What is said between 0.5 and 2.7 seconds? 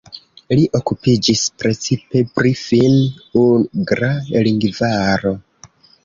Li okupiĝis precipe pri